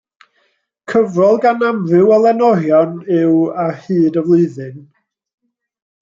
Cyfrol 0.91 1.35
gan 1.43 1.65
amryw 1.67 2.09
o 2.15 2.17
lenorion 2.23 2.95
yw 3.17 3.35
Ar 3.65 3.77
hyd 3.83 4.17
y 4.23 4.25
Flwyddyn. 4.31 4.81